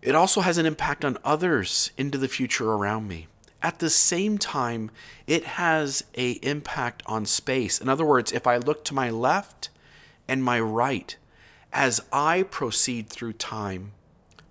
It 0.02 0.16
also 0.16 0.42
has 0.42 0.58
an 0.58 0.66
impact 0.66 1.06
on 1.06 1.20
others 1.24 1.92
into 1.96 2.18
the 2.18 2.28
future 2.28 2.72
around 2.72 3.08
me. 3.08 3.28
At 3.62 3.78
the 3.78 3.90
same 3.92 4.40
time, 4.40 4.90
it 5.28 5.44
has 5.44 6.04
a 6.16 6.32
impact 6.42 7.04
on 7.06 7.28
space. 7.28 7.80
In 7.80 7.88
other 7.88 8.06
words, 8.06 8.32
if 8.32 8.48
I 8.48 8.58
look 8.58 8.84
to 8.86 8.96
my 8.96 9.12
left 9.12 9.70
and 10.28 10.44
my 10.44 10.60
right, 10.60 11.16
as 11.72 12.02
I 12.12 12.44
proceed 12.44 13.10
through 13.10 13.34
time, 13.34 13.92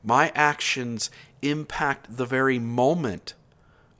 my 0.04 0.30
actions 0.34 1.10
impact 1.42 2.16
the 2.16 2.26
very 2.26 2.58
moment 2.58 3.34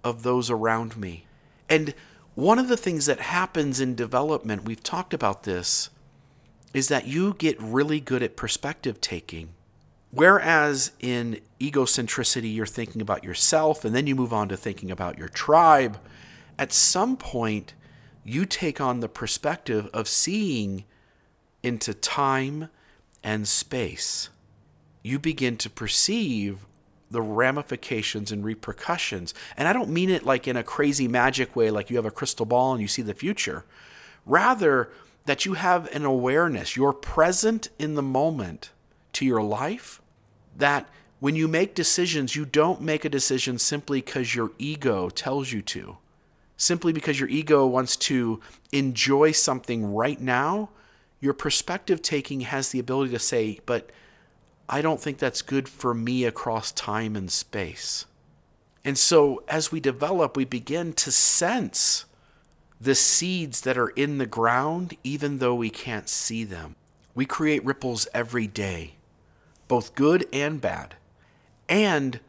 of 0.05 0.23
those 0.23 0.51
around 0.51 0.97
me. 0.97 1.27
And 1.69 1.95
one 2.35 2.59
of 2.59 2.69
the 2.69 2.77
things 2.77 3.07
that 3.07 3.21
happens 3.21 3.81
in 3.81 3.95
development, 3.95 4.65
we've 4.65 4.83
talked 4.83 5.13
about 5.13 5.43
this, 5.43 5.91
is 6.73 6.89
that 6.89 7.07
you 7.07 7.35
get 7.35 7.61
really 7.61 8.01
good 8.01 8.23
at 8.23 8.37
perspective 8.37 9.01
taking. 9.01 9.51
Whereas 10.11 10.93
in 11.01 11.41
egocentricity, 11.61 12.55
you're 12.55 12.67
thinking 12.67 13.03
about 13.03 13.25
yourself 13.25 13.85
and 13.85 13.95
then 13.95 14.07
you 14.07 14.15
move 14.15 14.33
on 14.33 14.49
to 14.49 14.57
thinking 14.57 14.91
about 14.91 15.19
your 15.19 15.29
tribe, 15.29 15.99
at 16.59 16.73
some 16.73 17.17
point, 17.17 17.75
you 18.25 18.47
take 18.47 18.81
on 18.81 19.01
the 19.01 19.09
perspective 19.09 19.89
of 19.93 20.09
seeing 20.09 20.85
into 21.63 21.93
time 21.93 22.69
and 23.23 23.47
space, 23.47 24.31
you 25.03 25.19
begin 25.19 25.57
to 25.59 25.71
perceive 25.71 26.67
the 27.11 27.23
ramifications 27.23 28.31
and 28.31 28.45
repercussions. 28.45 29.33
And 29.57 29.67
I 29.67 29.73
don't 29.73 29.91
mean 29.91 30.11
it 30.11 30.25
like 30.25 30.47
in 30.47 30.57
a 30.57 30.63
crazy 30.63 31.09
magic 31.09 31.57
way, 31.57 31.71
like 31.71 31.91
you 31.91 31.97
have 31.97 32.07
a 32.07 32.11
crystal 32.11 32.47
ball 32.47 32.73
and 32.73 32.83
you 32.83 32.89
see 32.89 33.03
the 33.03 33.15
future. 33.15 33.65
Rather, 34.27 34.91
that 35.25 35.45
you 35.45 35.55
have 35.55 35.95
an 35.95 36.05
awareness, 36.05 36.77
you're 36.77 36.93
present 36.93 37.69
in 37.79 37.95
the 37.95 38.03
moment 38.03 38.71
to 39.13 39.27
your 39.27 39.43
life, 39.43 40.01
that 40.57 40.89
when 41.21 41.37
you 41.37 41.49
make 41.49 41.75
decisions, 41.75 42.37
you 42.37 42.45
don't 42.45 42.81
make 42.81 43.05
a 43.05 43.11
decision 43.11 43.59
simply 43.59 44.01
because 44.01 44.35
your 44.35 44.53
ego 44.59 45.09
tells 45.11 45.53
you 45.53 45.61
to, 45.63 45.99
simply 46.57 46.93
because 46.93 47.21
your 47.21 47.29
ego 47.29 47.67
wants 47.67 47.97
to 47.97 48.41
enjoy 48.73 49.33
something 49.33 49.93
right 49.93 50.21
now 50.21 50.71
your 51.21 51.35
perspective 51.35 52.03
taking 52.03 52.41
has 52.41 52.71
the 52.71 52.79
ability 52.79 53.13
to 53.13 53.19
say, 53.19 53.61
but 53.67 53.91
I 54.69 54.83
don't 54.83 55.01
think 55.01 55.19
that's 55.19 55.43
good 55.43 55.69
for 55.69 55.95
me 55.95 56.25
across 56.25 56.73
time 56.73 57.17
and 57.17 57.31
space. 57.31 58.07
And 58.85 58.97
so 58.97 59.43
as 59.49 59.73
we 59.73 59.81
develop, 59.81 60.37
we 60.37 60.45
begin 60.45 60.93
to 60.95 61.11
sense 61.11 62.05
the 62.81 62.95
seeds 62.95 63.63
that 63.63 63.77
are 63.77 63.89
in 63.91 64.19
the 64.19 64.27
ground, 64.27 64.97
even 65.03 65.39
though 65.39 65.55
we 65.55 65.71
can't 65.71 66.09
see 66.09 66.45
them. 66.45 66.77
We 67.15 67.27
create 67.27 67.65
ripples 67.65 68.07
every 68.15 68.47
day, 68.47 68.95
both 69.67 69.95
good 69.95 70.27
and 70.33 70.61
bad. 70.61 70.95
And 71.69 72.21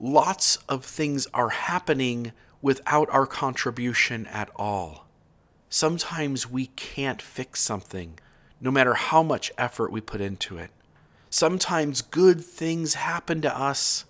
lots 0.00 0.56
of 0.68 0.84
things 0.84 1.26
are 1.34 1.50
happening 1.50 2.32
without 2.62 3.08
our 3.10 3.26
contribution 3.26 4.26
at 4.28 4.50
all. 4.56 5.06
Sometimes 5.68 6.50
we 6.50 6.66
can't 6.66 7.20
fix 7.20 7.60
something, 7.60 8.18
no 8.60 8.70
matter 8.70 8.94
how 8.94 9.22
much 9.22 9.52
effort 9.56 9.92
we 9.92 10.00
put 10.00 10.20
into 10.20 10.58
it. 10.58 10.70
Sometimes 11.30 12.02
good 12.02 12.44
things 12.44 12.94
happen 12.94 13.40
to 13.42 13.56
us 13.56 14.04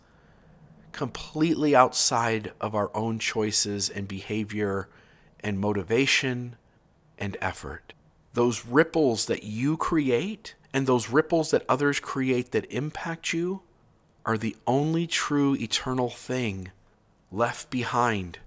completely 0.92 1.76
outside 1.76 2.52
of 2.60 2.74
our 2.74 2.90
own 2.94 3.18
choices 3.18 3.88
and 3.88 4.08
behavior 4.08 4.88
and 5.40 5.58
motivation 5.58 6.56
and 7.18 7.36
effort. 7.40 7.92
Those 8.34 8.64
ripples 8.64 9.26
that 9.26 9.42
you 9.42 9.76
create 9.76 10.54
and 10.72 10.86
those 10.86 11.08
ripples 11.08 11.50
that 11.50 11.64
others 11.68 12.00
create 12.00 12.52
that 12.52 12.70
impact 12.72 13.32
you 13.32 13.62
are 14.24 14.36
the 14.36 14.56
only 14.66 15.06
true 15.06 15.54
eternal 15.54 16.10
thing 16.10 16.70
left 17.32 17.70
behind 17.70 18.38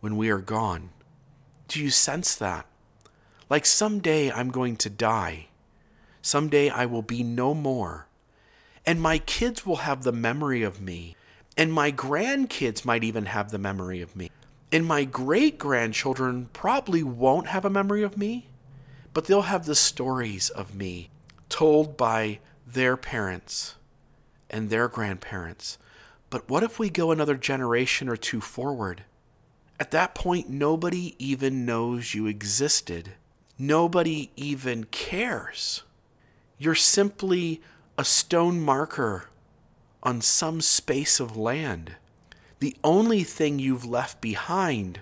when 0.00 0.16
we 0.16 0.30
are 0.30 0.38
gone. 0.38 0.90
Do 1.66 1.82
you 1.82 1.90
sense 1.90 2.34
that? 2.36 2.66
Like 3.50 3.64
someday 3.66 4.30
I'm 4.30 4.50
going 4.50 4.76
to 4.76 4.90
die. 4.90 5.46
Someday 6.20 6.68
I 6.68 6.86
will 6.86 7.02
be 7.02 7.22
no 7.22 7.54
more. 7.54 8.06
And 8.84 9.00
my 9.00 9.18
kids 9.18 9.64
will 9.64 9.76
have 9.76 10.02
the 10.02 10.12
memory 10.12 10.62
of 10.62 10.80
me. 10.80 11.16
And 11.56 11.72
my 11.72 11.90
grandkids 11.90 12.84
might 12.84 13.04
even 13.04 13.26
have 13.26 13.50
the 13.50 13.58
memory 13.58 14.00
of 14.00 14.14
me. 14.14 14.30
And 14.70 14.84
my 14.84 15.04
great 15.04 15.58
grandchildren 15.58 16.50
probably 16.52 17.02
won't 17.02 17.48
have 17.48 17.64
a 17.64 17.70
memory 17.70 18.02
of 18.02 18.18
me, 18.18 18.48
but 19.14 19.24
they'll 19.24 19.42
have 19.42 19.64
the 19.64 19.74
stories 19.74 20.50
of 20.50 20.74
me 20.74 21.10
told 21.48 21.96
by 21.96 22.40
their 22.66 22.96
parents 22.96 23.76
and 24.50 24.68
their 24.68 24.88
grandparents. 24.88 25.78
But 26.30 26.48
what 26.50 26.62
if 26.62 26.78
we 26.78 26.90
go 26.90 27.10
another 27.10 27.36
generation 27.36 28.08
or 28.08 28.16
two 28.16 28.42
forward? 28.42 29.04
At 29.80 29.90
that 29.92 30.14
point, 30.14 30.50
nobody 30.50 31.14
even 31.18 31.64
knows 31.64 32.14
you 32.14 32.26
existed. 32.26 33.14
Nobody 33.58 34.30
even 34.36 34.84
cares. 34.84 35.82
You're 36.58 36.76
simply 36.76 37.60
a 37.96 38.04
stone 38.04 38.60
marker 38.60 39.24
on 40.02 40.20
some 40.20 40.60
space 40.60 41.18
of 41.18 41.36
land. 41.36 41.96
The 42.60 42.76
only 42.84 43.24
thing 43.24 43.58
you've 43.58 43.84
left 43.84 44.20
behind 44.20 45.00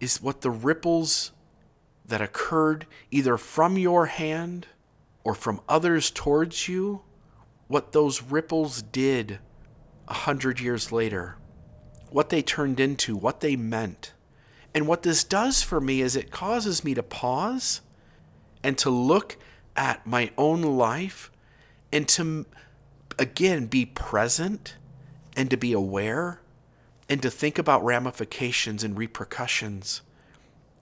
is 0.00 0.20
what 0.20 0.40
the 0.40 0.50
ripples 0.50 1.30
that 2.04 2.20
occurred 2.20 2.86
either 3.12 3.36
from 3.36 3.78
your 3.78 4.06
hand 4.06 4.66
or 5.22 5.34
from 5.34 5.60
others 5.68 6.10
towards 6.10 6.66
you, 6.68 7.02
what 7.68 7.92
those 7.92 8.22
ripples 8.22 8.82
did 8.82 9.38
a 10.08 10.14
hundred 10.14 10.58
years 10.58 10.90
later, 10.90 11.36
what 12.10 12.28
they 12.28 12.42
turned 12.42 12.80
into, 12.80 13.16
what 13.16 13.40
they 13.40 13.54
meant. 13.54 14.13
And 14.74 14.88
what 14.88 15.02
this 15.02 15.22
does 15.22 15.62
for 15.62 15.80
me 15.80 16.00
is 16.00 16.16
it 16.16 16.32
causes 16.32 16.82
me 16.82 16.94
to 16.94 17.02
pause 17.02 17.80
and 18.62 18.76
to 18.78 18.90
look 18.90 19.36
at 19.76 20.06
my 20.06 20.32
own 20.36 20.62
life 20.62 21.30
and 21.92 22.08
to, 22.08 22.46
again, 23.18 23.66
be 23.66 23.86
present 23.86 24.74
and 25.36 25.48
to 25.50 25.56
be 25.56 25.72
aware 25.72 26.40
and 27.08 27.22
to 27.22 27.30
think 27.30 27.58
about 27.58 27.84
ramifications 27.84 28.82
and 28.82 28.98
repercussions 28.98 30.02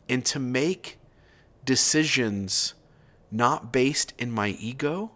and 0.09 0.25
to 0.25 0.39
make 0.39 0.99
decisions 1.65 2.75
not 3.31 3.73
based 3.73 4.15
in 4.19 4.31
my 4.31 4.49
ego, 4.49 5.13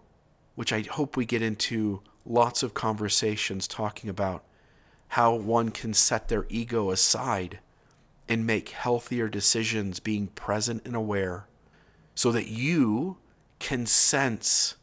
which 0.54 0.72
I 0.72 0.82
hope 0.82 1.16
we 1.16 1.24
get 1.24 1.42
into 1.42 2.02
lots 2.24 2.62
of 2.62 2.74
conversations 2.74 3.68
talking 3.68 4.10
about 4.10 4.44
how 5.08 5.34
one 5.34 5.70
can 5.70 5.94
set 5.94 6.28
their 6.28 6.46
ego 6.48 6.90
aside 6.90 7.60
and 8.28 8.46
make 8.46 8.70
healthier 8.70 9.28
decisions 9.28 10.00
being 10.00 10.28
present 10.28 10.82
and 10.84 10.96
aware 10.96 11.46
so 12.14 12.32
that 12.32 12.48
you 12.48 13.18
can 13.58 13.86
sense 13.86 14.76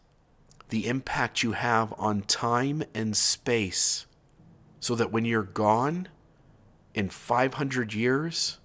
the 0.69 0.87
impact 0.87 1.43
you 1.43 1.51
have 1.51 1.93
on 1.97 2.21
time 2.21 2.83
and 2.93 3.15
space 3.15 4.05
so 4.79 4.95
that 4.95 5.11
when 5.11 5.25
you're 5.25 5.43
gone 5.43 6.07
in 6.93 7.09
500 7.09 7.93
years, 7.93 8.59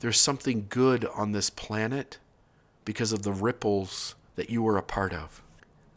there's 0.00 0.20
something 0.20 0.66
good 0.68 1.04
on 1.14 1.32
this 1.32 1.50
planet 1.50 2.18
because 2.84 3.12
of 3.12 3.22
the 3.22 3.32
ripples 3.32 4.14
that 4.36 4.50
you 4.50 4.62
were 4.62 4.76
a 4.76 4.82
part 4.82 5.12
of. 5.12 5.42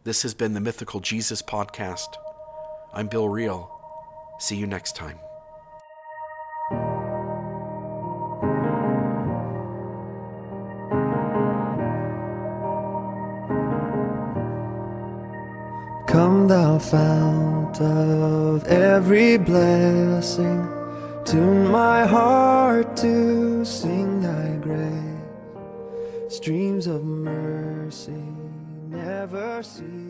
This 0.03 0.21
has 0.21 0.33
been 0.33 0.53
the 0.53 0.61
Mythical 0.61 0.99
Jesus 0.99 1.41
Podcast. 1.41 2.15
I'm 2.93 3.07
Bill 3.07 3.27
Reel. 3.27 3.71
See 4.39 4.55
you 4.55 4.67
next 4.67 4.95
time. 4.95 5.26
Every 18.67 19.37
blessing, 19.37 20.67
tune 21.25 21.67
my 21.67 22.05
heart 22.05 22.95
to 22.97 23.63
sing 23.65 24.21
thy 24.21 24.57
grace. 24.57 26.33
Streams 26.35 26.87
of 26.87 27.03
mercy 27.03 28.23
never 28.89 29.63
ceasing. 29.63 30.06